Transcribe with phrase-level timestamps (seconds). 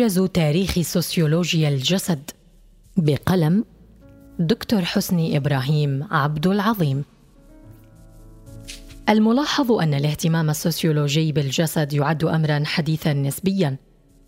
[0.00, 2.30] موجز تاريخ سوسيولوجيا الجسد
[2.96, 3.64] بقلم
[4.38, 7.04] دكتور حسني إبراهيم عبد العظيم.
[9.08, 13.76] الملاحظ أن الاهتمام السوسيولوجي بالجسد يعد امرا حديثا نسبيا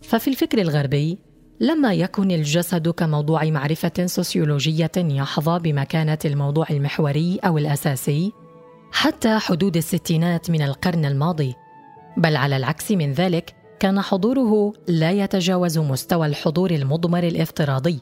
[0.03, 1.19] ففي الفكر الغربي
[1.61, 8.33] لم يكن الجسد كموضوع معرفة سوسيولوجية يحظى بمكانة الموضوع المحوري أو الأساسي
[8.93, 11.55] حتى حدود الستينات من القرن الماضي.
[12.17, 18.01] بل على العكس من ذلك كان حضوره لا يتجاوز مستوى الحضور المضمر الافتراضي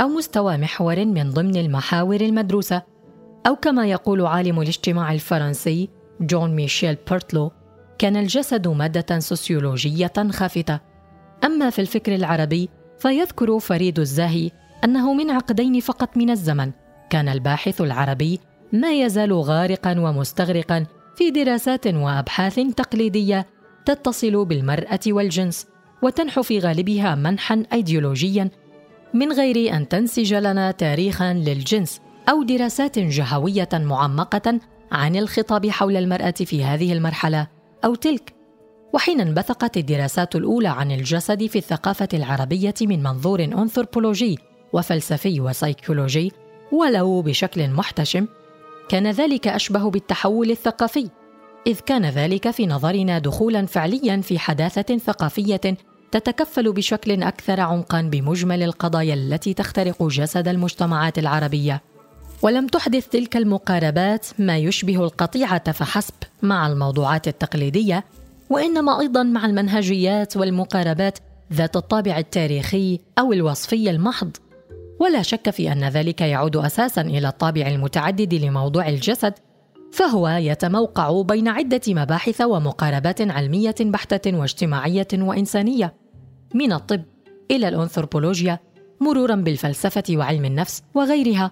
[0.00, 2.82] أو مستوى محور من ضمن المحاور المدروسة
[3.46, 5.88] أو كما يقول عالم الاجتماع الفرنسي
[6.20, 7.50] جون ميشيل بيرتلو
[7.98, 10.80] كان الجسد مادة سوسيولوجية خافته
[11.44, 14.50] أما في الفكر العربي فيذكر فريد الزاهي
[14.84, 16.72] أنه من عقدين فقط من الزمن
[17.10, 18.40] كان الباحث العربي
[18.72, 23.46] ما يزال غارقا ومستغرقا في دراسات وأبحاث تقليدية
[23.86, 25.66] تتصل بالمرأة والجنس
[26.02, 28.50] وتنحو في غالبها منحا ايديولوجيا
[29.14, 34.60] من غير أن تنسج لنا تاريخا للجنس أو دراسات جهوية معمقة
[34.92, 37.46] عن الخطاب حول المرأة في هذه المرحلة
[37.84, 38.34] أو تلك.
[38.92, 44.38] وحين انبثقت الدراسات الأولى عن الجسد في الثقافة العربية من منظور أنثروبولوجي
[44.72, 46.32] وفلسفي وسيكولوجي
[46.72, 48.26] ولو بشكل محتشم
[48.88, 51.08] كان ذلك أشبه بالتحول الثقافي.
[51.68, 55.60] إذ كان ذلك في نظرنا دخولا فعليا في حداثة ثقافية
[56.12, 61.82] تتكفل بشكل أكثر عمقا بمجمل القضايا التي تخترق جسد المجتمعات العربية.
[62.42, 68.04] ولم تحدث تلك المقاربات ما يشبه القطيعة فحسب مع الموضوعات التقليدية
[68.50, 71.18] وإنما أيضا مع المنهجيات والمقاربات
[71.52, 74.36] ذات الطابع التاريخي أو الوصفي المحض.
[75.00, 79.34] ولا شك في أن ذلك يعود أساسا إلى الطابع المتعدد لموضوع الجسد
[79.92, 85.94] فهو يتموقع بين عدة مباحث ومقاربات علمية بحتة واجتماعية وإنسانية.
[86.54, 87.02] من الطب
[87.50, 88.58] إلى الأنثروبولوجيا
[89.00, 91.50] مرورا بالفلسفة وعلم النفس وغيرها.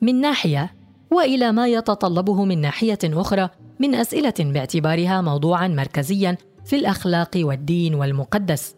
[0.00, 0.74] من ناحية
[1.10, 3.48] وإلى ما يتطلبه من ناحية أخرى
[3.80, 8.74] من أسئلة باعتبارها موضوعا مركزيا في الأخلاق والدين والمقدس.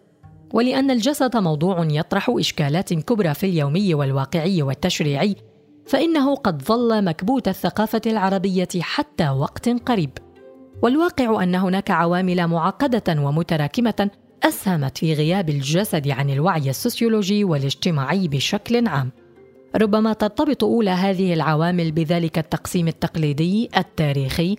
[0.52, 5.36] ولأن الجسد موضوع يطرح إشكالات كبرى في اليومي والواقعي والتشريعي
[5.88, 10.10] فإنه قد ظل مكبوت الثقافة العربية حتى وقت قريب.
[10.82, 14.10] والواقع أن هناك عوامل معقدة ومتراكمة
[14.42, 19.10] أسهمت في غياب الجسد عن الوعي السوسيولوجي والاجتماعي بشكل عام.
[19.76, 24.56] ربما ترتبط أولى هذه العوامل بذلك التقسيم التقليدي التاريخي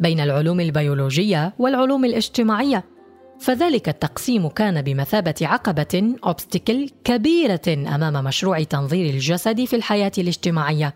[0.00, 2.84] بين العلوم البيولوجية والعلوم الاجتماعية
[3.40, 10.94] فذلك التقسيم كان بمثابة عقبة obstacle كبيرة أمام مشروع تنظير الجسد في الحياة الاجتماعية.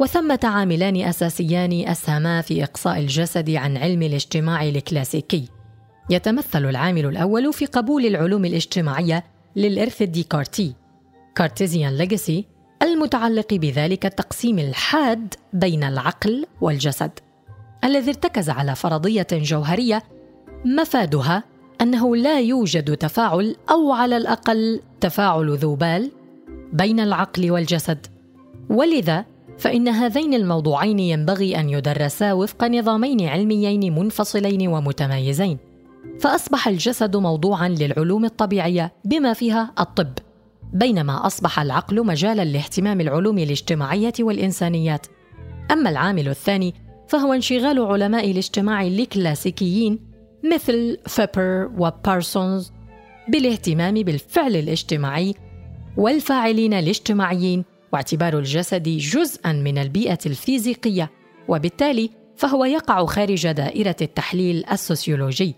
[0.00, 5.48] وثمة عاملان أساسيان أسهما في إقصاء الجسد عن علم الاجتماع الكلاسيكي.
[6.10, 9.24] يتمثل العامل الأول في قبول العلوم الاجتماعية
[9.56, 10.74] للإرث الديكارتي
[11.34, 12.46] Cartesian legacy
[12.82, 17.10] المتعلق بذلك التقسيم الحاد بين العقل والجسد
[17.84, 20.02] الذي ارتكز على فرضية جوهرية
[20.64, 21.44] مفادها
[21.82, 26.10] أنه لا يوجد تفاعل أو على الأقل تفاعل ذو بال
[26.72, 28.06] بين العقل والجسد.
[28.70, 29.24] ولذا
[29.58, 35.58] فإن هذين الموضوعين ينبغي أن يدرسا وفق نظامين علميين منفصلين ومتمايزين
[36.20, 40.12] فأصبح الجسد موضوعا للعلوم الطبيعية بما فيها الطب
[40.72, 45.06] بينما أصبح العقل مجالا لاهتمام العلوم الاجتماعية والإنسانيات.
[45.72, 46.74] أما العامل الثاني
[47.08, 50.11] فهو انشغال علماء الاجتماع الكلاسيكيين
[50.44, 52.72] مثل فيبر وبارسونز
[53.28, 55.34] بالاهتمام بالفعل الاجتماعي
[55.96, 61.10] والفاعلين الاجتماعيين واعتبار الجسد جزءا من البيئة الفيزيقية
[61.48, 65.54] وبالتالي فهو يقع خارج دائرة التحليل السوسيولوجي.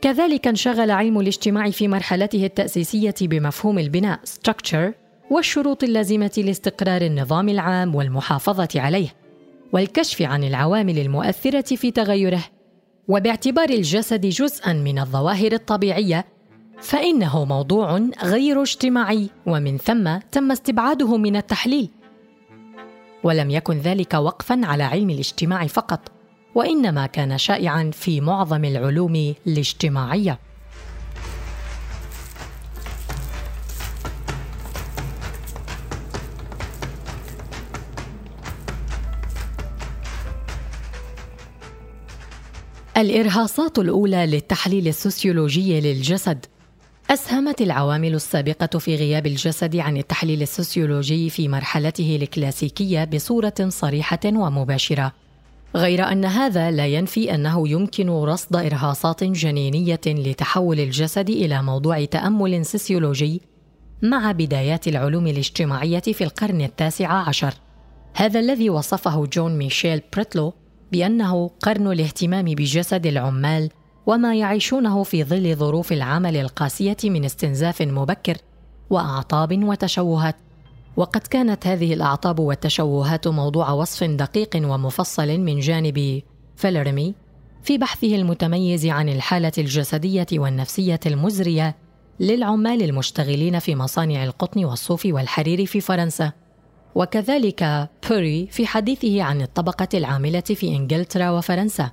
[0.00, 4.92] كذلك انشغل علم الاجتماع في مرحلته التأسيسية بمفهوم البناء structure
[5.30, 9.08] والشروط اللازمة لاستقرار النظام العام والمحافظة عليه
[9.72, 12.44] والكشف عن العوامل المؤثرة في تغيره
[13.08, 16.24] وباعتبار الجسد جزءا من الظواهر الطبيعية
[16.80, 21.90] فإنه موضوع غير اجتماعي ومن ثم تم استبعاده من التحليل.
[23.24, 26.12] ولم يكن ذلك وقفا على علم الاجتماع فقط
[26.54, 30.38] وإنما كان شائعا في معظم العلوم الاجتماعية.
[42.98, 46.46] الإرهاصات الأولى للتحليل السوسيولوجي للجسد.
[47.10, 55.12] أسهمت العوامل السابقة في غياب الجسد عن التحليل السوسيولوجي في مرحلته الكلاسيكية بصورة صريحة ومباشرة.
[55.76, 62.66] غير أن هذا لا ينفي أنه يمكن رصد إرهاصات جنينية لتحول الجسد إلى موضوع تأمل
[62.66, 63.40] سوسيولوجي
[64.02, 67.54] مع بدايات العلوم الاجتماعية في القرن التاسع عشر.
[68.14, 70.54] هذا الذي وصفه جون ميشيل بريتلو
[70.92, 73.70] بأنه قرن الاهتمام بجسد العمال
[74.06, 78.36] وما يعيشونه في ظل ظروف العمل القاسية من استنزاف مبكر
[78.90, 80.36] وأعطاب وتشوهات.
[80.96, 86.22] وقد كانت هذه الأعطاب والتشوهات موضوع وصف دقيق ومفصل من جانب
[86.56, 87.14] فيلرمي
[87.62, 91.76] في بحثه المتميز عن الحالة الجسدية والنفسية المزرية
[92.20, 96.32] للعمال المشتغلين في مصانع القطن والصوف والحرير في فرنسا.
[96.94, 101.90] وكذلك بوري في حديثه عن الطبقة العاملة في إنجلترا وفرنسا.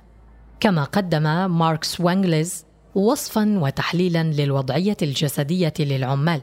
[0.60, 2.64] كما قدم ماركس وانجلز
[2.94, 6.40] وصفا وتحليلا للوضعية الجسدية للعمال.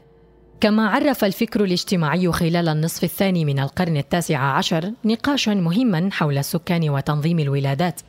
[0.60, 6.90] كما عرف الفكر الاجتماعي خلال النصف الثاني من القرن التاسع عشر نقاشا مهما حول السكان
[6.90, 8.00] وتنظيم الولادات.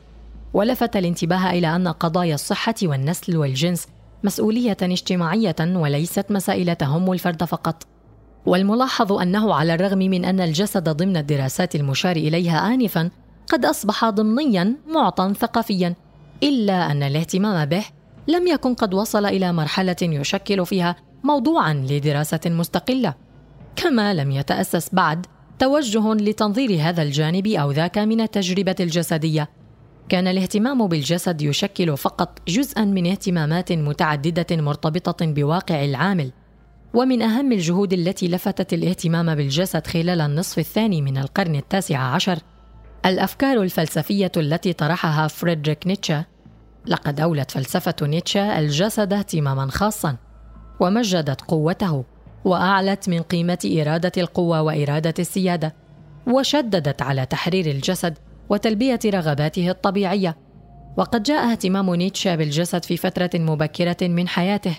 [0.54, 3.88] ولفت الانتباه إلى أن قضايا الصحة والنسل والجنس
[4.24, 7.95] مسؤولية اجتماعية وليست مسائل تهم الفرد فقط.
[8.46, 13.10] والملاحظ أنه على الرغم من أن الجسد ضمن الدراسات المشار إليها انفا
[13.48, 15.94] قد أصبح ضمنيا معطى ثقافيا
[16.42, 17.84] إلا أن الاهتمام به
[18.28, 23.14] لم يكن قد وصل إلى مرحلة يشكل فيها موضوعا لدراسة مستقلة.
[23.76, 25.26] كما لم يتأسس بعد
[25.58, 29.48] توجه لتنظير هذا الجانب أو ذاك من التجربة الجسدية.
[30.08, 36.32] كان الاهتمام بالجسد يشكل فقط جزءا من اهتمامات متعددة مرتبطة بواقع العامل.
[36.96, 42.38] ومن أهم الجهود التي لفتت الاهتمام بالجسد خلال النصف الثاني من القرن التاسع عشر
[43.06, 46.24] الأفكار الفلسفية التي طرحها فريدريك نيتشه.
[46.86, 50.16] لقد أولت فلسفة نيتشه الجسد اهتماما خاصا
[50.80, 52.04] ومجدت قوته
[52.44, 55.74] وأعلت من قيمة إرادة القوة وإرادة السيادة
[56.26, 58.18] وشددت على تحرير الجسد
[58.48, 60.36] وتلبية رغباته الطبيعية.
[60.96, 64.76] وقد جاء اهتمام نيتشه بالجسد في فترة مبكرة من حياته.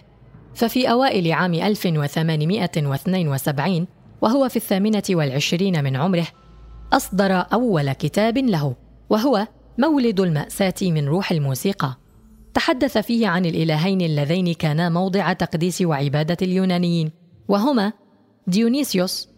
[0.57, 3.87] ففي أوائل عام 1872
[4.21, 6.27] وهو في الثامنة والعشرين من عمره
[6.93, 8.75] أصدر أول كتاب له
[9.09, 11.97] وهو مولد المأساة من روح الموسيقى.
[12.53, 17.11] تحدث فيه عن الإلهين اللذين كانا موضع تقديس وعبادة اليونانيين
[17.47, 17.93] وهما
[18.47, 19.29] ديونيسيوس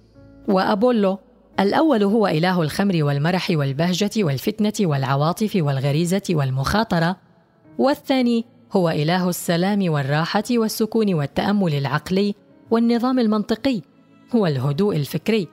[0.47, 1.17] وأبولو.
[1.59, 7.17] الأول هو إله الخمر والمرح والبهجة والفتنة والعواطف والغريزة والمخاطرة
[7.77, 12.35] والثاني هو إله السلام والراحة والسكون والتأمل العقلي
[12.71, 13.81] والنظام المنطقي
[14.35, 15.47] هو الهدوء الفكري.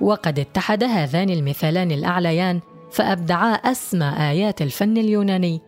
[0.00, 2.60] وقد اتحد هذان المثالان الأعليان
[2.90, 5.60] فأبدعا أسمى آيات الفن اليوناني.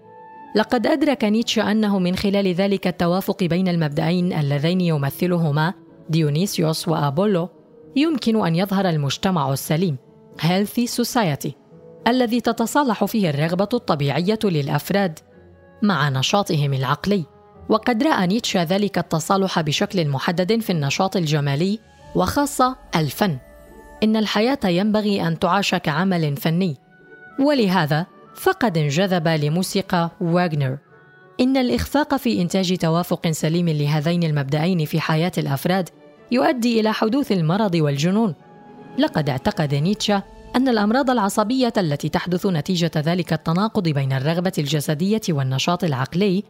[0.56, 5.74] لقد أدرك نيتشه أنه من خلال ذلك التوافق بين المبدأين اللذين يمثلهما
[6.08, 7.48] ديونيسيوس وأبولو
[7.96, 9.96] يمكن أن يظهر المجتمع السليم
[10.40, 11.50] healthy society
[12.06, 15.18] الذي تتصالح فيه الرغبة الطبيعية للأفراد.
[15.82, 17.24] مع نشاطهم العقلي.
[17.68, 21.78] وقد رأى نيتشه ذلك التصالح بشكل محدد في النشاط الجمالي
[22.14, 23.38] وخاصة الفن.
[24.02, 26.76] إن الحياة ينبغي أن تعاش كعمل فني.
[27.40, 30.78] ولهذا فقد انجذب لموسيقى واغنر.
[31.40, 35.88] إن الإخفاق في إنتاج توافق سليم لهذين المبدأين في حياة الأفراد
[36.30, 38.34] يؤدي إلى حدوث المرض والجنون.
[38.98, 40.22] لقد اعتقد نيتشه
[40.56, 46.44] أن الأمراض العصبية التي تحدث نتيجة ذلك التناقض بين الرغبة الجسدية والنشاط العقلي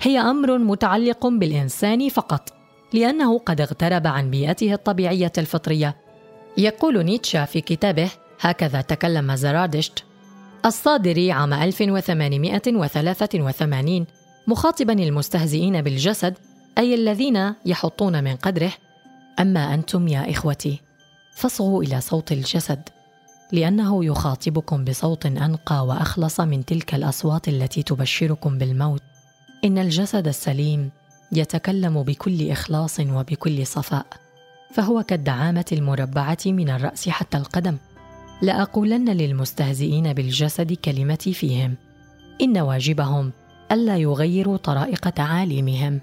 [0.00, 2.52] هي أمر متعلق بالإنسان فقط،
[2.92, 5.96] لأنه قد اغترب عن بيئته الطبيعية الفطرية.
[6.58, 10.04] يقول نيتشه في كتابه هكذا تكلم زرادشت
[10.66, 14.06] الصادر عام 1883
[14.46, 16.34] مخاطبا المستهزئين بالجسد
[16.78, 18.72] أي الذين يحطون من قدره
[19.40, 20.80] أما أنتم يا إخوتي
[21.34, 22.88] فاصغوا إلى صوت الجسد
[23.52, 29.02] لأنه يخاطبكم بصوت أنقى وأخلص من تلك الأصوات التي تبشركم بالموت.
[29.64, 30.90] إن الجسد السليم
[31.32, 34.06] يتكلم بكل إخلاص وبكل صفاء
[34.74, 37.76] فهو كالدعامة المربعة من الرأس حتى القدم.
[38.42, 41.74] لأقولن للمستهزئين بالجسد كلمتي فيهم
[42.42, 43.32] إن واجبهم
[43.72, 46.00] ألا يغيروا طرائق تعاليمهم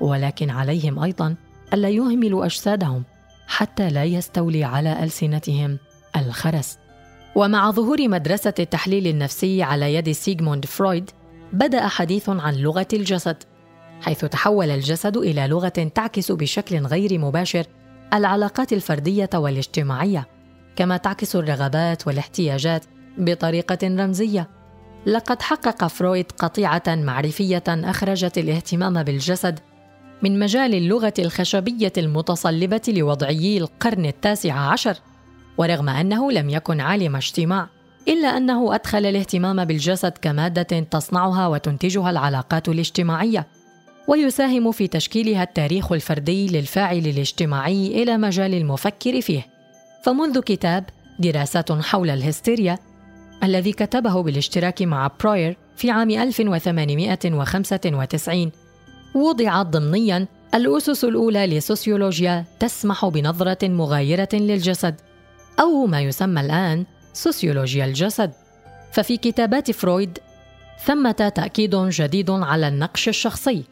[0.00, 1.34] ولكن عليهم أيضا
[1.72, 3.04] ألا يهملوا أجسادهم
[3.46, 5.78] حتى لا يستولي على ألسنتهم.
[6.16, 6.78] الخرس.
[7.34, 11.10] ومع ظهور مدرسة التحليل النفسي على يد سيغموند فرويد
[11.52, 13.36] بدأ حديث عن لغة الجسد
[14.02, 17.66] حيث تحول الجسد إلى لغة تعكس بشكل غير مباشر
[18.12, 20.26] العلاقات الفردية والاجتماعية
[20.76, 22.84] كما تعكس الرغبات والاحتياجات
[23.18, 24.48] بطريقة رمزية.
[25.06, 29.60] لقد حقق فرويد قطيعة معرفية أخرجت الاهتمام بالجسد
[30.22, 34.96] من مجال اللغة الخشبية المتصلبة لوضعيي القرن التاسع عشر.
[35.58, 37.68] ورغم أنه لم يكن عالم اجتماع
[38.08, 43.46] إلا أنه أدخل الاهتمام بالجسد كمادة تصنعها وتنتجها العلاقات الاجتماعية
[44.08, 49.46] ويساهم في تشكيلها التاريخ الفردي للفاعل الاجتماعي إلى مجال المفكر فيه.
[50.02, 50.84] فمنذ كتاب
[51.18, 52.78] دراسات حول الهستيريا
[53.42, 58.52] الذي كتبه بالاشتراك مع بروير في عام 1895
[59.14, 64.94] وضعت ضمنيا الأسس الأولى لسوسيولوجيا تسمح بنظرة مغايرة للجسد.
[65.60, 68.32] أو ما يسمى الآن سوسيولوجيا الجسد.
[68.92, 70.18] ففي كتابات فرويد
[70.84, 73.64] ثمة تأكيد جديد على النقش الشخصي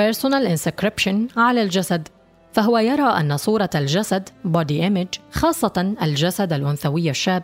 [0.00, 2.08] personal inscription على الجسد.
[2.52, 7.42] فهو يرى أن صورة الجسد body image خاصة الجسد الأنثوي الشاب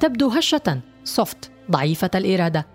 [0.00, 0.80] تبدو هشة
[1.16, 2.66] soft ضعيفة الإرادة.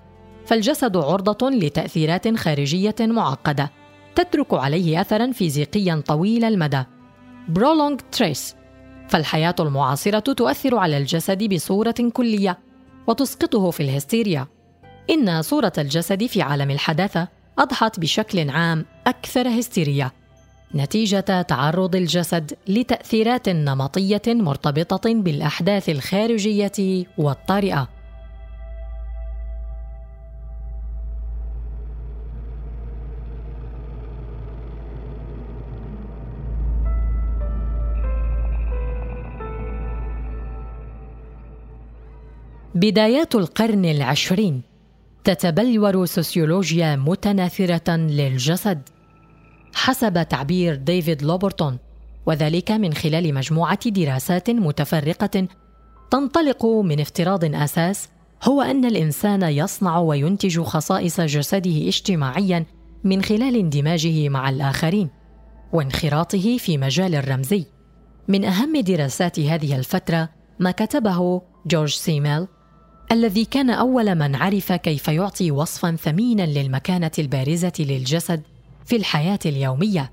[0.46, 3.72] فالجسد عرضة لتأثيرات خارجية معقدة
[4.16, 6.84] تترك عليه أثرا فيزيقيا طويل المدى.
[7.54, 8.63] Prolonged trace
[9.14, 12.60] فالحياة المعاصرة تؤثر على الجسد بصورة كلية
[13.08, 14.48] وتسقطه في الهستيريا.
[15.10, 17.28] إن صورة الجسد في عالم الحداثة
[17.60, 20.14] أضحت بشكل عام أكثر هستيرية
[20.76, 27.90] نتيجة تعرض الجسد لتأثيرات نمطية مرتبطة بالأحداث الخارجية والطارئة.
[42.84, 44.62] بدايات القرن العشرين
[45.24, 48.90] تتبلور سوسيولوجيا متناثرة للجسد
[49.74, 51.78] حسب تعبير ديفيد لوبرتون
[52.26, 55.48] وذلك من خلال مجموعة دراسات متفرقة
[56.12, 58.10] تنطلق من افتراض أساس
[58.44, 62.66] هو أن الإنسان يصنع وينتج خصائص جسده اجتماعيا
[63.04, 65.10] من خلال اندماجه مع الآخرين
[65.74, 67.66] وانخراطه في المجال الرمزي.
[68.28, 72.48] من أهم دراسات هذه الفترة ما كتبه جورج سيميل
[73.14, 78.42] الذي كان أول من عرف كيف يعطي وصفا ثمينا للمكانة البارزة للجسد
[78.86, 80.12] في الحياة اليومية.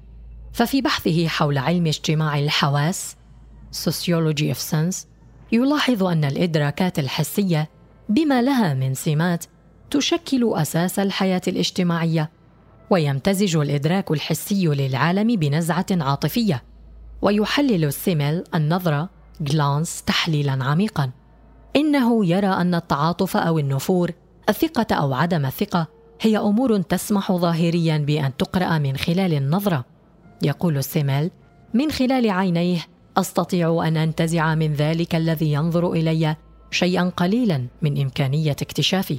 [0.52, 3.16] ففي بحثه حول علم اجتماع الحواس
[3.72, 4.96] Sociology of Sense
[5.52, 7.70] يلاحظ أن الإدراكات الحسية
[8.08, 9.44] بما لها من سمات
[9.90, 12.30] تشكل أساس الحياة الاجتماعية
[12.90, 16.62] ويمتزج الإدراك الحسي للعالم بنزعة عاطفية
[17.22, 21.10] ويحلل السيمل النظرة جلانس تحليلا عميقا.
[21.76, 24.10] إنه يرى أن التعاطف أو النفور
[24.48, 25.86] الثقة أو عدم الثقة
[26.20, 29.84] هي أمور تسمح ظاهريا بأن تقرأ من خلال النظرة.
[30.42, 31.30] يقول السيميل
[31.74, 32.80] من خلال عينيه
[33.16, 36.36] أستطيع أن أنتزع من ذلك الذي ينظر إلي
[36.70, 39.18] شيئا قليلا من إمكانية اكتشافي.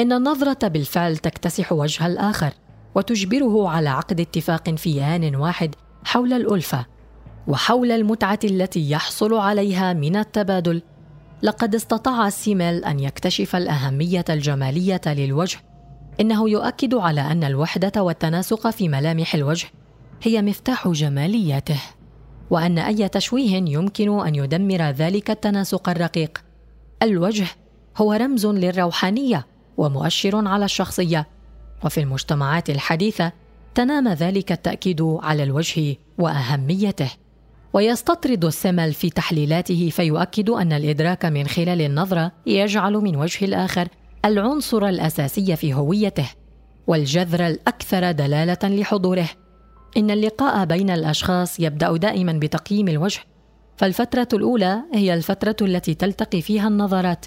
[0.00, 2.52] إن النظرة بالفعل تكتسح وجه الآخر
[2.94, 5.74] وتجبره على عقد اتفاق في ان واحد
[6.04, 6.86] حول الألفة
[7.48, 10.82] وحول المتعة التي يحصل عليها من التبادل
[11.42, 15.58] لقد استطاع سيميل أن يكتشف الأهمية الجمالية للوجه
[16.20, 19.68] إنه يؤكد على أن الوحدة والتناسق في ملامح الوجه
[20.22, 21.80] هي مفتاح جماليته
[22.50, 26.44] وأن أي تشويه يمكن أن يدمر ذلك التناسق الرقيق.
[27.02, 27.46] الوجه
[27.96, 31.28] هو رمز للروحانية ومؤشر على الشخصية
[31.84, 33.32] وفي المجتمعات الحديثة
[33.74, 37.10] تنام ذلك التأكيد على الوجه وأهميته.
[37.76, 43.88] ويستطرد السمل في تحليلاته فيؤكد أن الإدراك من خلال النظرة يجعل من وجه الآخر
[44.24, 46.28] العنصر الأساسي في هويته
[46.86, 49.28] والجذر الأكثر دلالة لحضوره.
[49.96, 53.20] إن اللقاء بين الأشخاص يبدأ دائما بتقييم الوجه
[53.76, 57.26] فالفترة الأولى هي الفترة التي تلتقي فيها النظرات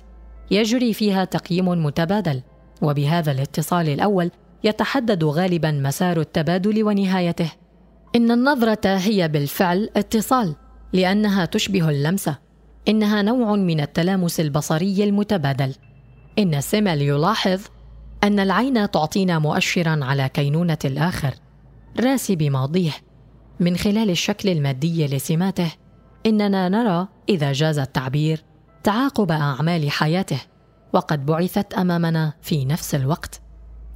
[0.51, 2.41] يجري فيها تقييم متبادل
[2.81, 4.31] وبهذا الاتصال الأول
[4.63, 7.51] يتحدد غالبا مسار التبادل ونهايته.
[8.15, 10.55] إن النظرة هي بالفعل اتصال
[10.93, 12.37] لأنها تشبه اللمسة.
[12.87, 15.75] إنها نوع من التلامس البصري المتبادل.
[16.39, 17.61] إن سيمل يلاحظ
[18.23, 21.33] أن العين تعطينا مؤشرا على كينونة الآخر.
[21.99, 22.91] راسي بماضيه
[23.59, 25.71] من خلال الشكل المادي لسماته
[26.25, 28.43] إننا نرى إذا جاز التعبير
[28.83, 30.41] تعاقب أعمال حياته
[30.93, 33.41] وقد بعثت أمامنا في نفس الوقت.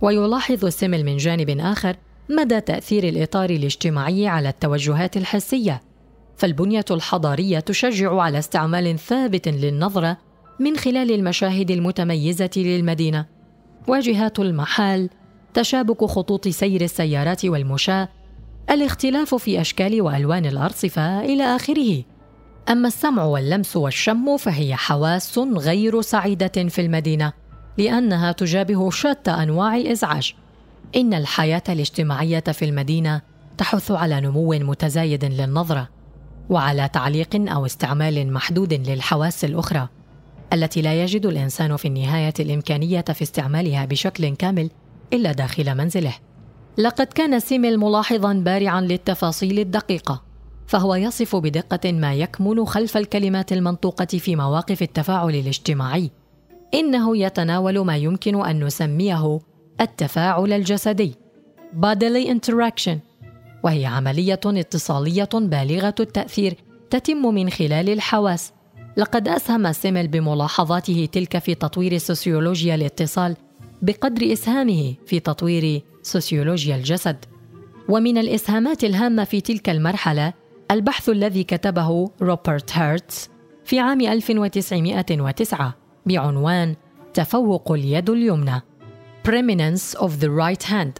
[0.01, 1.95] ويلاحظ سيمل من جانب آخر
[2.29, 5.81] مدى تأثير الإطار الاجتماعي على التوجهات الحسية.
[6.37, 10.17] فالبنية الحضارية تشجع على استعمال ثابت للنظرة
[10.59, 13.25] من خلال المشاهد المتميزة للمدينة.
[13.87, 15.09] واجهات المحال
[15.53, 18.09] تشابك خطوط سير السيارات والمشاة
[18.69, 22.03] الاختلاف في أشكال وألوان الأرصفة إلى آخره.
[22.69, 27.33] أما السمع واللمس والشم فهي حواس غير سعيدة في المدينة
[27.77, 30.35] لأنها تجابه شتى أنواع الإزعاج.
[30.95, 33.21] إن الحياة الاجتماعية في المدينة
[33.57, 35.89] تحث على نمو متزايد للنظرة
[36.49, 39.87] وعلى تعليق أو استعمال محدود للحواس الأخرى
[40.53, 44.69] التي لا يجد الإنسان في النهاية الإمكانية في استعمالها بشكل كامل
[45.13, 46.13] إلا داخل منزله.
[46.77, 50.23] لقد كان سيميل ملاحظا بارعا للتفاصيل الدقيقة
[50.67, 56.11] فهو يصف بدقة ما يكمن خلف الكلمات المنطوقة في مواقف التفاعل الاجتماعي.
[56.73, 59.39] إنه يتناول ما يمكن أن نسميه
[59.81, 61.15] التفاعل الجسدي
[61.81, 62.97] bodily interaction
[63.63, 66.55] وهي عملية اتصالية بالغة التأثير
[66.89, 68.53] تتم من خلال الحواس.
[68.97, 73.35] لقد أسهم سيميل بملاحظاته تلك في تطوير سوسيولوجيا الاتصال
[73.81, 77.17] بقدر إسهامه في تطوير سوسيولوجيا الجسد.
[77.89, 80.33] ومن الإسهامات الهامة في تلك المرحلة
[80.71, 83.29] البحث الذي كتبه روبرت هيرتز
[83.65, 85.75] في عام 1909
[86.05, 86.75] بعنوان
[87.13, 88.61] تفوق اليد اليمنى.
[89.23, 90.99] Preeminence of the Right Hand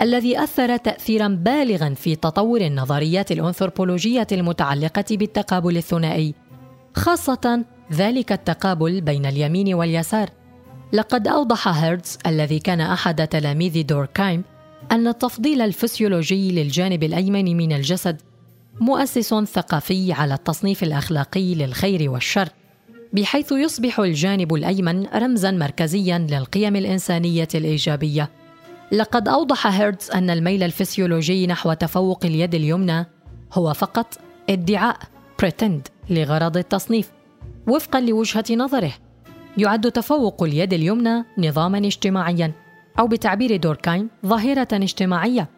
[0.00, 6.34] الذي أثر تأثيرا بالغا في تطور النظريات الأنثروبولوجية المتعلقة بالتقابل الثنائي
[6.94, 10.30] خاصة ذلك التقابل بين اليمين واليسار.
[10.92, 14.44] لقد أوضح هيرتز الذي كان أحد تلاميذ دوركايم
[14.92, 18.22] أن التفضيل الفسيولوجي للجانب الأيمن من الجسد
[18.80, 22.48] مؤسس ثقافي على التصنيف الأخلاقي للخير والشر.
[23.12, 28.30] بحيث يصبح الجانب الأيمن رمزا مركزيا للقيم الإنسانية الإيجابية.
[28.92, 33.06] لقد أوضح هيرتز أن الميل الفسيولوجي نحو تفوق اليد اليمنى
[33.52, 34.18] هو فقط
[34.50, 34.96] ادعاء
[35.42, 37.10] pretend لغرض التصنيف
[37.66, 38.92] وفقا لوجهة نظره.
[39.56, 42.52] يعد تفوق اليد اليمنى نظاما اجتماعيا
[42.98, 45.48] أو بتعبير دوركايم ظاهرة اجتماعية.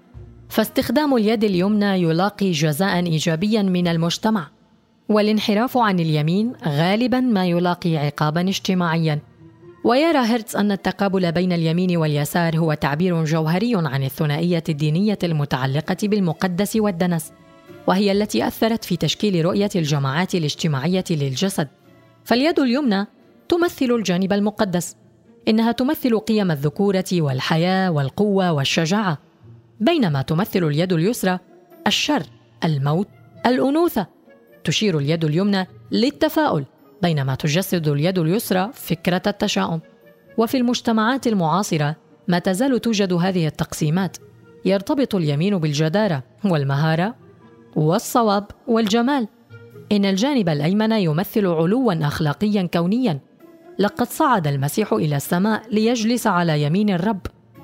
[0.49, 4.51] فاستخدام اليد اليمنى يلاقي جزاء إيجابيا من المجتمع.
[5.11, 9.19] والانحراف عن اليمين غالبا ما يلاقي عقابا اجتماعيا.
[9.85, 16.77] ويرى هيرتز أن التقابل بين اليمين واليسار هو تعبير جوهري عن الثنائية الدينية المتعلقة بالمقدس
[16.77, 17.33] والدنس
[17.87, 21.69] وهي التي أثرت في تشكيل رؤية الجماعات الاجتماعية للجسد.
[22.25, 23.07] فاليد اليمنى
[23.49, 24.97] تمثل الجانب المقدس
[25.49, 29.19] إنها تمثل قيم الذكورة والحياة والقوة والشجاعة
[29.81, 31.39] بينما تمثل اليد اليسرى
[31.87, 32.23] الشر
[32.65, 33.09] الموت
[33.47, 34.20] الأنوثة
[34.65, 36.65] تشير اليد اليمنى للتفاؤل
[37.03, 39.81] بينما تجسد اليد اليسرى فكرة التشاؤم.
[40.39, 41.97] وفي المجتمعات المعاصرة
[42.29, 44.17] ما تزال توجد هذه التقسيمات.
[44.65, 47.15] يرتبط اليمين بالجدارة والمهارة
[47.77, 49.29] والصواب والجمال.
[49.93, 53.21] إن الجانب الأيمن يمثل علوا أخلاقيا كونيا.
[53.79, 57.21] لقد صعد المسيح إلى السماء ليجلس على يمين الرب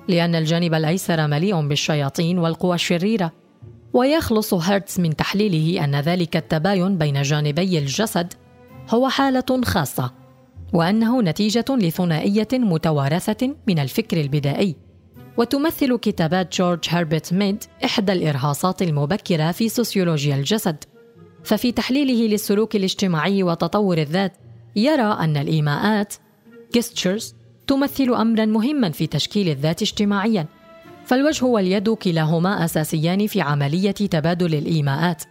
[0.08, 3.32] لأن الجانب الأيسر مليء بالشياطين والقوى الشريرة.
[3.96, 8.32] ويخلص هيرتز من تحليله أن ذلك التباين بين جانبي الجسد
[8.90, 10.12] هو حالة خاصة
[10.72, 14.76] وأنه نتيجة لثنائية متوارثة من الفكر البدائي.
[15.36, 20.84] وتمثل كتابات جورج هربرت ميد إحدى الإرهاصات المبكرة في سوسيولوجيا الجسد.
[21.44, 24.32] ففي تحليله للسلوك الاجتماعي وتطور الذات
[24.76, 26.14] يرى أن الإيماءات
[26.78, 27.24] gestures
[27.66, 30.46] تمثل أمرا مهما في تشكيل الذات اجتماعيا.
[31.06, 35.22] فالوجه واليد كلاهما أساسيان في عملية تبادل الإيماءات.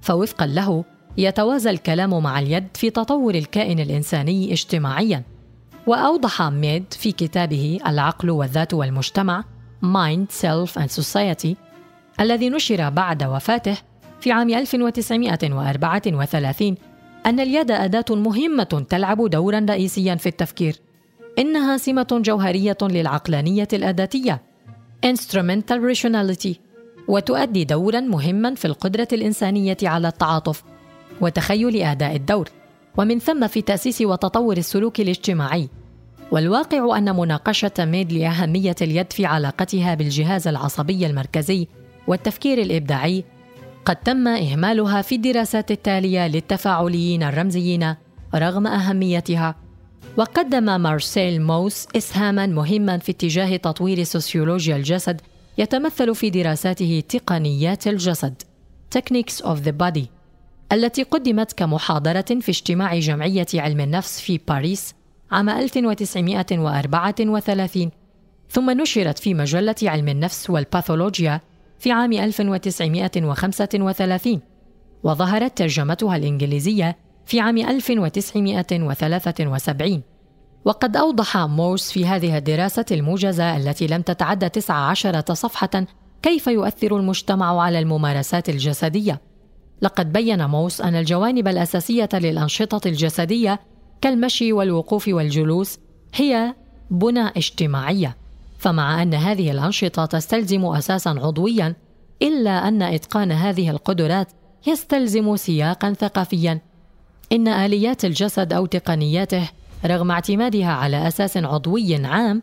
[0.00, 0.84] فوفقا له
[1.18, 5.22] يتوازى الكلام مع اليد في تطور الكائن الإنساني اجتماعيا.
[5.86, 9.44] وأوضح ميد في كتابه العقل والذات والمجتمع
[9.82, 11.54] Mind, Self and Society
[12.20, 13.76] الذي نشر بعد وفاته
[14.20, 16.74] في عام 1934
[17.26, 20.76] أن اليد أداة مهمة تلعب دورا رئيسيا في التفكير.
[21.38, 24.51] إنها سمة جوهرية للعقلانية الأداتية.
[25.06, 26.56] Instrumental Rationality.
[27.08, 30.62] وتؤدي دورا مهما في القدرة الإنسانية على التعاطف
[31.20, 32.48] وتخيل أداء الدور.
[32.96, 35.68] ومن ثم في تأسيس وتطور السلوك الاجتماعي.
[36.30, 41.68] والواقع أن مناقشة ميد لأهمية اليد في علاقتها بالجهاز العصبي المركزي
[42.06, 43.24] والتفكير الإبداعي
[43.84, 47.94] قد تم إهمالها في الدراسات التالية للتفاعليين الرمزيين
[48.34, 49.54] رغم أهميتها.
[50.16, 55.20] وقدم مارسيل موس إسهاما مهما في اتجاه تطوير سوسيولوجيا الجسد
[55.58, 58.42] يتمثل في دراساته تقنيات الجسد
[58.98, 60.02] Techniques of the Body
[60.72, 64.94] التي قدمت كمحاضرة في اجتماع جمعية علم النفس في باريس
[65.30, 67.90] عام 1934
[68.50, 71.40] ثم نشرت في مجلة علم النفس والباثولوجيا
[71.78, 74.40] في عام 1935
[75.02, 80.02] وظهرت ترجمتها الإنجليزية في عام 1973
[80.64, 85.86] وقد أوضح مورس في هذه الدراسة الموجزة التي لم تتعدى 19 صفحة
[86.22, 89.20] كيف يؤثر المجتمع على الممارسات الجسدية.
[89.82, 93.60] لقد بين موس أن الجوانب الأساسية للأنشطة الجسدية
[94.00, 95.78] كالمشي والوقوف والجلوس
[96.14, 96.54] هي
[96.90, 98.16] بنى اجتماعية.
[98.58, 101.74] فمع أن هذه الأنشطة تستلزم أساسا عضويا
[102.22, 104.28] إلا أن إتقان هذه القدرات
[104.66, 106.60] يستلزم سياقا ثقافيا
[107.32, 109.50] إن آليات الجسد أو تقنياته
[109.86, 112.42] رغم اعتمادها على أساس عضوي عام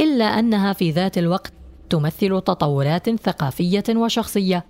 [0.00, 1.52] إلا أنها في ذات الوقت
[1.90, 4.64] تمثل تطورات ثقافية وشخصية.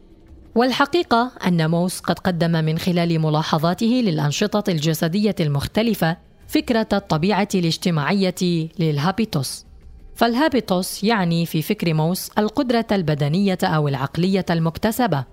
[0.54, 6.16] والحقيقة أن موس قد قدم من خلال ملاحظاته للأنشطة الجسدية المختلفة
[6.48, 9.66] فكرة الطبيعة الاجتماعية للهابيتوس.
[10.14, 15.24] فالهابيتوس يعني في فكر موس القدرة البدنية أو العقلية المكتسبة.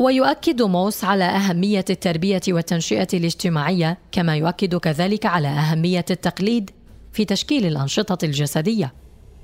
[0.00, 6.70] ويؤكد موس على أهمية التربية والتنشئة الاجتماعية كما يؤكد كذلك على أهمية التقليد
[7.12, 8.92] في تشكيل الأنشطة الجسدية.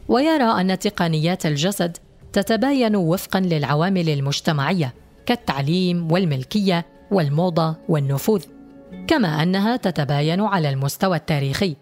[0.08, 1.96] ويرى أن تقنيات الجسد
[2.32, 4.94] تتباين وفقا للعوامل المجتمعية
[5.26, 8.42] كالتعليم والملكية والموضة والنفوذ
[9.06, 11.76] كما أنها تتباين على المستوى التاريخي.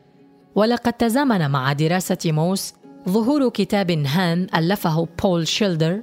[0.54, 2.74] ولقد تزامن مع دراسة موس
[3.08, 6.02] ظهور كتاب هام ألفه بول شيلدر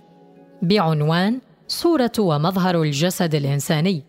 [0.61, 1.39] بعنوان
[1.71, 4.03] صورة ومظهر الجسد الإنساني.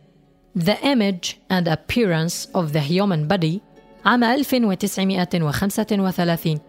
[0.58, 3.60] The Image and Appearance of the Human Body
[4.04, 6.60] عام 1935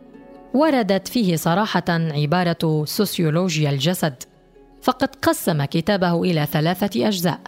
[0.54, 4.24] وردت فيه صراحة عبارة سوسيولوجيا الجسد.
[4.82, 7.40] فقد قسم كتابه إلى ثلاثة أجزاء.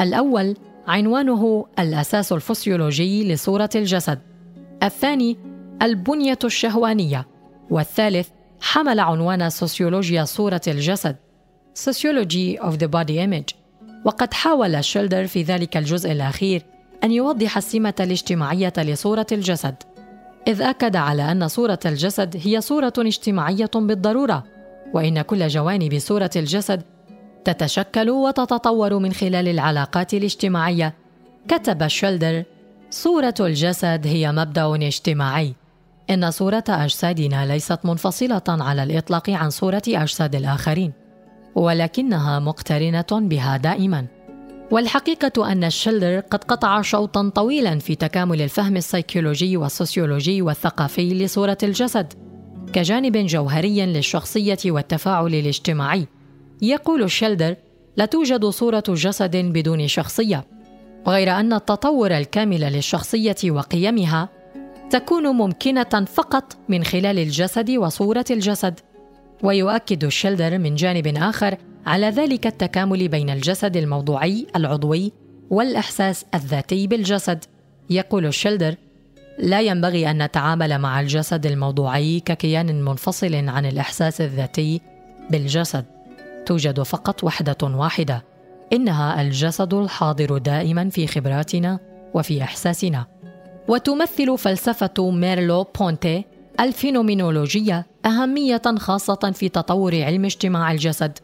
[0.00, 4.18] الأول عنوانه الأساس الفسيولوجي لصورة الجسد.
[4.82, 5.36] الثاني
[5.82, 7.26] البنية الشهوانية.
[7.70, 8.28] والثالث
[8.60, 11.16] حمل عنوان سوسيولوجيا صورة الجسد.
[11.74, 13.54] Sociology of the Body Image.
[14.04, 16.62] وقد حاول شيلدر في ذلك الجزء الأخير
[17.04, 19.74] أن يوضح السمة الاجتماعية لصورة الجسد
[20.48, 24.44] إذ أكد على أن صورة الجسد هي صورة اجتماعية بالضرورة
[24.94, 26.82] وإن كل جوانب صورة الجسد
[27.44, 30.94] تتشكل وتتطور من خلال العلاقات الاجتماعية.
[31.48, 32.44] كتب شيلدر
[32.90, 35.54] صورة الجسد هي مبدأ اجتماعي.
[36.10, 40.99] إن صورة أجسادنا ليست منفصلة على الإطلاق عن صورة أجساد الآخرين.
[41.54, 44.06] ولكنها مقترنة بها دائما.
[44.70, 52.12] والحقيقة أن شيلدر قد قطع شوطا طويلا في تكامل الفهم السيكولوجي والسوسيولوجي والثقافي لصورة الجسد
[52.72, 56.06] كجانب جوهري للشخصية والتفاعل الاجتماعي.
[56.62, 57.56] يقول شيلدر
[57.96, 60.44] لا توجد صورة جسد بدون شخصية
[61.06, 64.28] غير أن التطور الكامل للشخصية وقيمها
[64.90, 68.80] تكون ممكنة فقط من خلال الجسد وصورة الجسد.
[69.42, 75.12] ويؤكد شيلدر من جانب آخر على ذلك التكامل بين الجسد الموضوعي العضوي
[75.50, 77.44] والإحساس الذاتي بالجسد.
[77.90, 78.74] يقول شيلدر
[79.38, 84.80] لا ينبغي أن نتعامل مع الجسد الموضوعي ككيان منفصل عن الإحساس الذاتي
[85.30, 85.84] بالجسد.
[86.46, 88.24] توجد فقط وحدة واحدة
[88.72, 91.78] إنها الجسد الحاضر دائما في خبراتنا
[92.14, 93.06] وفي إحساسنا.
[93.68, 96.24] وتمثل فلسفة ميرلو بونتي
[96.60, 101.18] الفينومينولوجية أهمية خاصة في تطور علم اجتماع الجسد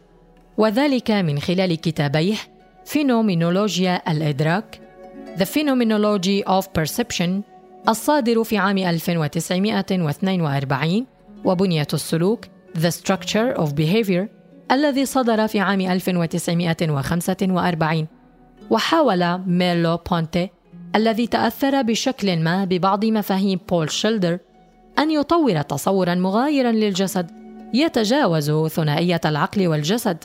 [0.58, 2.36] وذلك من خلال كتابيه
[2.84, 4.80] فينومينولوجيا الإدراك
[5.38, 7.30] The Phenomenology of Perception
[7.88, 11.06] الصادر في عام 1942
[11.44, 12.44] وبنية السلوك
[12.78, 14.26] The Structure of Behavior
[14.72, 18.06] الذي صدر في عام 1945
[18.70, 20.50] وحاول ميرلو بونتي
[20.94, 24.38] الذي تأثر بشكل ما ببعض مفاهيم بول شيلدر
[24.98, 27.30] أن يطور تصورا مغايرا للجسد
[27.74, 30.24] يتجاوز ثنائية العقل والجسد.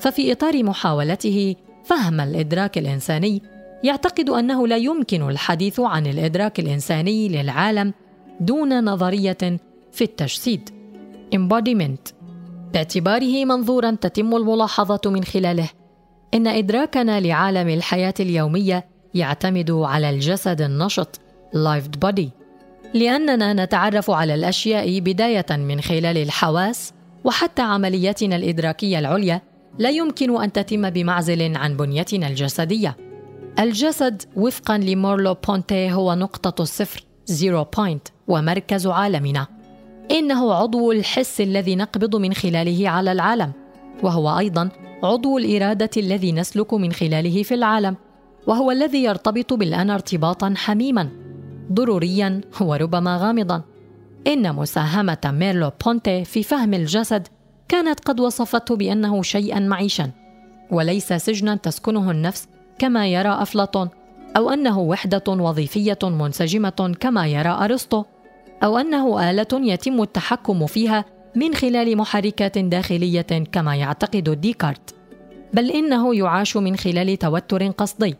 [0.00, 3.42] ففي إطار محاولته فهم الإدراك الإنساني.
[3.84, 7.94] يعتقد أنه لا يمكن الحديث عن الإدراك الإنساني للعالم
[8.40, 9.38] دون نظرية
[9.92, 10.70] في التجسيد.
[11.34, 12.12] Embodiment.
[12.72, 15.68] باعتباره منظورا تتم الملاحظة من خلاله.
[16.34, 21.20] إن إدراكنا لعالم الحياة اليومية يعتمد على الجسد النشط
[21.54, 22.35] lived body.
[22.96, 26.92] لأننا نتعرف على الأشياء بداية من خلال الحواس
[27.24, 29.40] وحتى عملياتنا الإدراكية العليا
[29.78, 32.96] لا يمكن أن تتم بمعزل عن بنيتنا الجسدية.
[33.58, 39.46] الجسد وفقا لميرلو بونتي هو نقطة الصفر zero point ومركز عالمنا.
[40.10, 43.52] إنه عضو الحس الذي نقبض من خلاله على العالم
[44.02, 44.68] وهو أيضا
[45.02, 47.96] عضو الإرادة الذي نسلك من خلاله في العالم
[48.46, 51.25] وهو الذي يرتبط بالأنا ارتباطا حميما.
[51.72, 53.62] ضروريا وربما غامضا.
[54.26, 57.28] إن مساهمة ميرلو بونتي في فهم الجسد
[57.68, 60.10] كانت قد وصفته بأنه شيئا معيشا
[60.70, 62.48] وليس سجنا تسكنه النفس
[62.78, 63.88] كما يرى أفلاطون
[64.36, 68.04] أو أنه وحدة وظيفية منسجمة كما يرى أرسطو
[68.64, 74.94] أو أنه آلة يتم التحكم فيها من خلال محركات داخلية كما يعتقد ديكارت.
[75.54, 78.16] بل إنه يعاش من خلال توتر قصدي.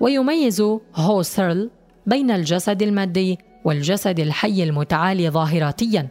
[0.00, 0.62] ويميز
[0.94, 1.70] هوسرل
[2.06, 6.08] بين الجسد المادي والجسد الحي المتعالي ظاهراتيا.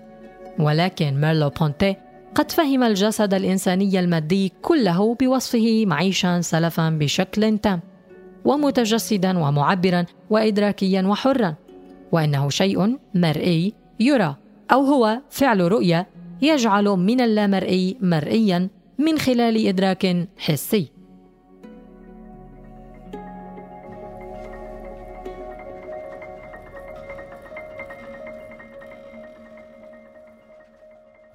[0.60, 1.96] ولكن ميرلو بونتي
[2.36, 7.80] قد فهم الجسد الإنساني المادي كله بوصفه معيشا سلفا بشكل تام
[8.46, 11.56] ومتجسدا ومعبرا وإدراكيا وحرا
[12.12, 14.36] وإنه شيء مرئي يرى
[14.72, 16.08] أو هو فعل رؤية
[16.42, 20.95] يجعل من اللامرئي مرئيا من خلال إدراك حسي.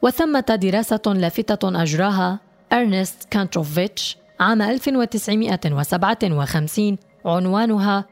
[0.03, 2.41] وثمة دراسة لافتة أجراها
[2.73, 8.05] أرنست كانتروفيتش عام 1957 عنوانها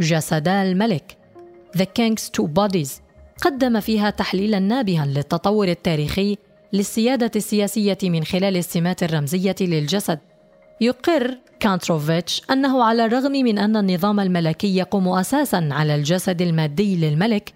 [0.00, 1.16] جسدا الملك.
[1.76, 2.90] The King's Two Bodies
[3.42, 6.38] قدم فيها تحليلا نابها للتطور التاريخي
[6.72, 10.18] للسيادة السياسية من خلال السمات الرمزية للجسد.
[10.80, 17.52] يقر كانتروفيتش أنه على الرغم من أن النظام الملكي يقوم أساسا على الجسد المادي للملك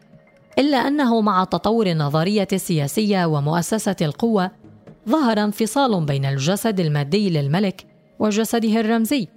[0.59, 4.51] إلا أنه مع تطور النظرية السياسية ومؤسسة القوة
[5.09, 7.87] ظهر انفصال بين الجسد المادي للملك
[8.19, 9.29] وجسده الرمزي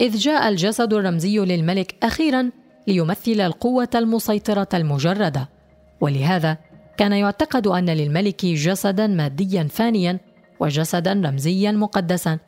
[0.00, 2.50] إذ جاء الجسد الرمزي للملك أخيرا
[2.86, 5.48] ليمثل القوة المسيطرة المجردة
[6.00, 6.58] ولهذا
[6.96, 10.18] كان يعتقد أن للملك جسدا ماديا فانيا
[10.60, 12.38] وجسدا رمزيا مقدسا.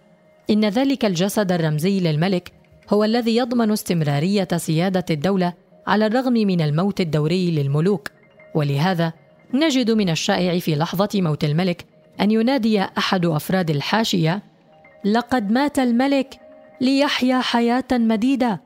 [0.51, 2.53] إن ذلك الجسد الرمزي للملك
[2.91, 5.53] هو الذي يضمن استمرارية سيادة الدولة
[5.89, 8.11] على الرغم من الموت الدوري للملوك.
[8.55, 9.13] ولهذا
[9.55, 11.85] نجد من الشائع في لحظة موت الملك
[12.21, 14.43] أن ينادي أحد أفراد الحاشية
[15.05, 16.35] لقد مات الملك
[16.81, 18.61] ليحيا حياة مديدة.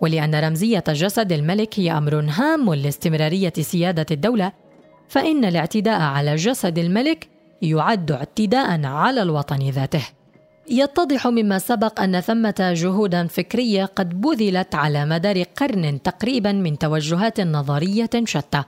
[0.00, 4.52] ولأن رمزية جسد الملك هي أمر هام لاستمرارية سيادة الدولة
[5.08, 7.28] فإن الاعتداء على جسد الملك
[7.62, 10.17] يعد اعتداء على الوطن ذاته.
[10.70, 17.40] يتضح مما سبق أن ثمة جهودا فكرية قد بذلت على مدار قرن تقريبا من توجهات
[17.40, 18.62] نظرية شتى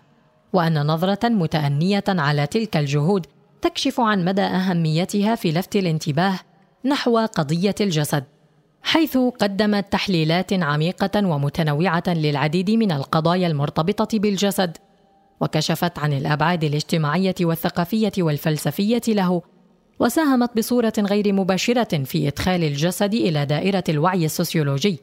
[0.52, 3.26] وأن نظرة متأنية على تلك الجهود
[3.62, 6.38] تكشف عن مدى أهميتها في لفت الانتباه
[6.84, 8.24] نحو قضية الجسد
[8.82, 14.76] حيث قدمت تحليلات عميقة ومتنوعة للعديد من القضايا المرتبطة بالجسد
[15.40, 19.42] وكشفت عن الأبعاد الاجتماعية والثقافية والفلسفية له
[20.00, 24.98] وساهمت بصورة غير مباشرة في إدخال الجسد إلى دائرة الوعي السوسيولوجي.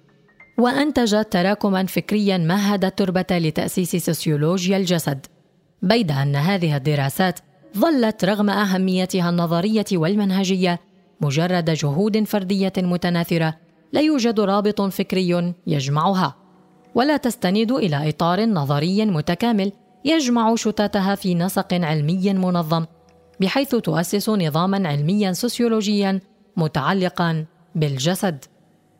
[0.57, 5.25] وأنتجت تراكما فكريا مهد التربة لتأسيس سوسيولوجيا الجسد.
[5.81, 7.39] بيد أن هذه الدراسات
[7.77, 10.79] ظلت رغم أهميتها النظرية والمنهجية
[11.21, 13.53] مجرد جهود فردية متناثرة
[13.93, 16.35] لا يوجد رابط فكري يجمعها.
[16.95, 19.71] ولا تستند إلى إطار نظري متكامل
[20.05, 22.85] يجمع شتاتها في نسق علمي منظم
[23.39, 26.19] بحيث تؤسس نظاما علميا سوسيولوجيا
[26.57, 27.45] متعلقا
[27.75, 28.45] بالجسد.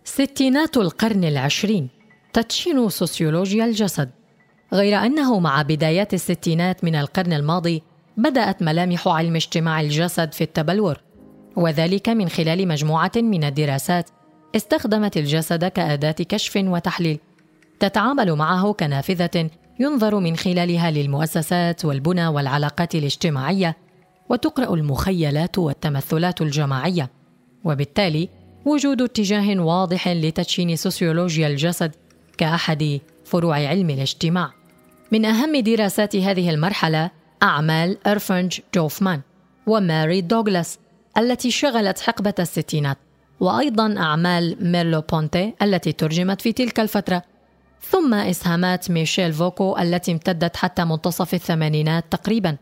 [0.03, 1.89] ستينات القرن العشرين
[2.33, 4.09] تدشين سوسيولوجيا الجسد.
[4.73, 7.83] غير أنه مع بدايات الستينات من القرن الماضي
[8.17, 11.01] بدأت ملامح علم اجتماع الجسد في التبلور
[11.55, 14.09] وذلك من خلال مجموعة من الدراسات
[14.55, 17.19] استخدمت الجسد كأداة كشف وتحليل.
[17.79, 23.77] تتعامل معه كنافذة ينظر من خلالها للمؤسسات والبنى والعلاقات الاجتماعية
[24.29, 27.09] وتقرأ المخيلات والتمثلات الجماعية.
[27.63, 28.29] وبالتالي
[28.65, 31.91] وجود اتجاه واضح لتدشين سوسيولوجيا الجسد
[32.37, 34.51] كأحد فروع علم الاجتماع.
[35.11, 37.11] من أهم دراسات هذه المرحلة
[37.43, 39.21] أعمال إرفنج غوفمان
[39.67, 40.79] وماري دوغلاس
[41.17, 42.97] التي شغلت حقبة الستينات
[43.39, 47.21] وأيضا أعمال ميرلو بونتي التي ترجمت في تلك الفترة.
[47.81, 52.57] ثم إسهامات ميشيل فوكو التي امتدت حتى منتصف الثمانينات تقريبا.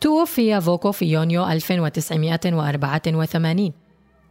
[0.00, 3.72] توفي فوكو في يونيو 1984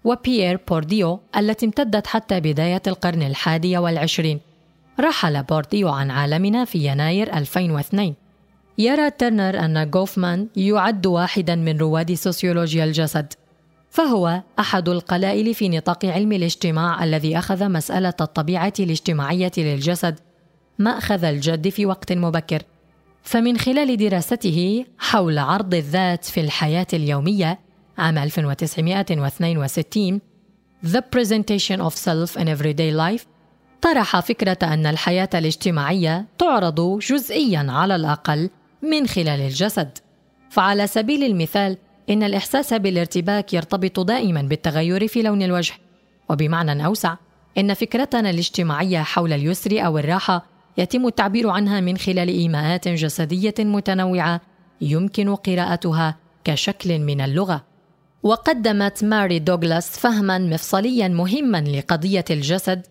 [0.03, 4.39] وبيير بورديو التي امتدت حتى بداية القرن الحادي والعشرين.
[4.99, 8.13] رحل بورديو عن عالمنا في يناير 2002
[8.77, 13.33] يرى ترنر أن غوفمان يعد واحدا من رواد سوسيولوجيا الجسد
[13.89, 20.19] فهو أحد القلائل في نطاق علم الاجتماع الذي أخذ مسألة الطبيعة الاجتماعية للجسد
[20.79, 22.61] مأخذ الجد في وقت مبكر.
[23.27, 27.59] فمن خلال دراسته حول عرض الذات في الحياة اليومية
[27.97, 30.21] عام 1962
[30.85, 33.25] The Presentation of Self in Everyday Life
[33.81, 38.49] طرح فكرة أن الحياة الاجتماعية تعرض جزئيا على الأقل
[38.81, 39.97] من خلال الجسد.
[40.49, 41.77] فعلى سبيل المثال
[42.09, 45.73] إن الإحساس بالارتباك يرتبط دائما بالتغير في لون الوجه.
[46.29, 47.15] وبمعنى أوسع
[47.57, 54.41] إن فكرتنا الاجتماعية حول اليسر أو الراحة يتم التعبير عنها من خلال إيماءات جسدية متنوعة
[54.81, 57.63] يمكن قراءتها كشكل من اللغة.
[58.23, 62.87] وقدمت ماري دوغلاس فهما مفصليا مهما لقضية الجسد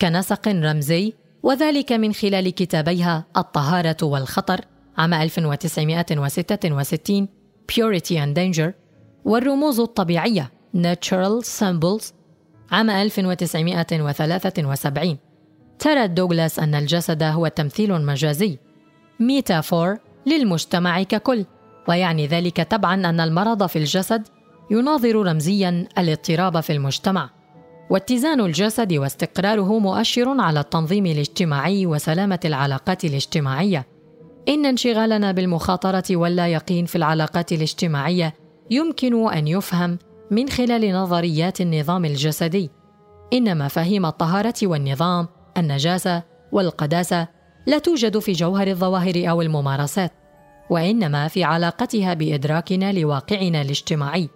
[0.00, 4.60] كنسق رمزي وذلك من خلال كتابيها الطهارة والخطر
[4.98, 7.28] عام 1966
[7.72, 8.72] Purity and Danger
[9.24, 12.04] والرموز الطبيعية Natural Symbols
[12.70, 15.18] عام 1973
[15.82, 18.58] ترى دوغلاس أن الجسد هو تمثيل مجازي.
[19.20, 21.44] ميتافور للمجتمع ككل
[21.88, 24.28] ويعني ذلك تبعا أن المرض في الجسد
[24.70, 27.30] يناظر رمزيا الاضطراب في المجتمع.
[27.90, 33.86] واتزان الجسد واستقراره مؤشر على التنظيم الاجتماعي وسلامة العلاقات الاجتماعية.
[34.48, 38.34] إن انشغالنا بالمخاطرة واللا يقين في العلاقات الاجتماعية
[38.70, 39.98] يمكن أن يفهم
[40.30, 42.70] من خلال نظريات النظام الجسدي.
[43.32, 47.28] ان مفاهيم الطهارة والنظام النجاسة والقداسة
[47.66, 50.12] لا توجد في جوهر الظواهر أو الممارسات
[50.70, 54.28] وإنما في علاقتها بإدراكنا لواقعنا الاجتماعي.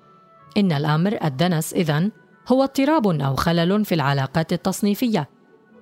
[0.57, 2.11] إن الأمر الدنس إذن
[2.49, 5.29] هو اضطراب أو خلل في العلاقات التصنيفية.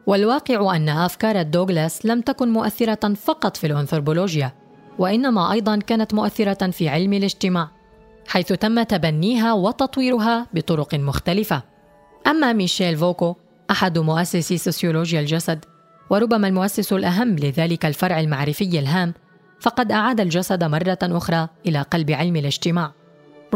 [0.07, 4.53] والواقع أن أفكار دوغلاس لم تكن مؤثرة فقط في الأنثروبولوجيا
[4.99, 7.70] وإنما أيضا كانت مؤثرة في علم الاجتماع
[8.29, 11.62] حيث تم تبنيها وتطويرها بطرق مختلفة.
[12.27, 13.37] أما ميشيل فوكو
[13.70, 15.64] أحد مؤسسي سوسيولوجيا الجسد
[16.11, 19.14] وربما المؤسس الأهم لذلك الفرع المعرفي الهام
[19.61, 22.92] فقد أعاد الجسد مرة أخرى إلى قلب علم الاجتماع.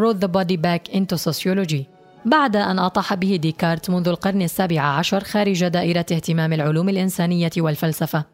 [0.01, 1.85] Brought the body back into sociology.
[2.25, 8.25] بعد أن أطاح به ديكارت منذ القرن السابع عشر خارج دائرة اهتمام العلوم الإنسانية والفلسفة.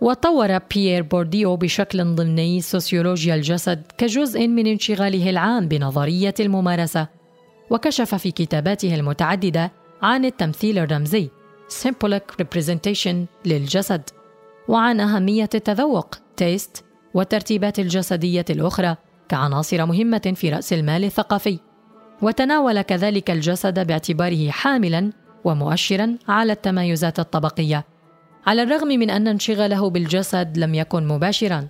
[0.00, 7.08] وطور بيير بورديو بشكل ضمني سوسيولوجيا الجسد كجزء من انشغاله العام بنظرية الممارسة
[7.70, 11.30] وكشف في كتاباته المتعددة عن التمثيل الرمزي.
[11.82, 13.14] Symbolic representation
[13.46, 14.02] للجسد.
[14.68, 16.82] وعن أهمية التذوق taste
[17.14, 18.96] والترتيبات الجسدية الأخرى
[19.28, 21.58] كعناصر مهمة في رأس المال الثقافي.
[22.22, 25.12] وتناول كذلك الجسد باعتباره حاملا
[25.44, 27.84] ومؤشرا على التمايزات الطبقية.
[28.46, 31.68] على الرغم من أن انشغاله بالجسد لم يكن مباشرا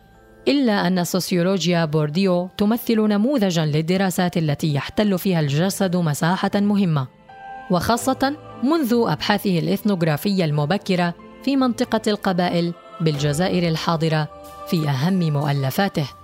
[0.48, 7.21] إلا أن سوسيولوجيا بورديو تمثل نموذجا للدراسات التي يحتل فيها الجسد مساحة مهمة.
[7.70, 14.28] وخاصة منذ أبحاثه الإثنوغرافية المبكرة في منطقة القبائل بالجزائر الحاضرة
[14.68, 16.21] في أهم مؤلفاته.